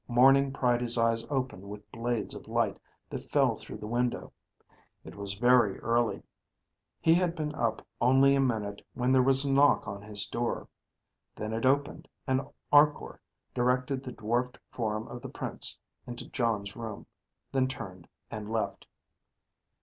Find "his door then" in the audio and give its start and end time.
10.01-11.53